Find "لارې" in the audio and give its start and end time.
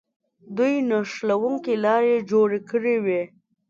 1.85-2.15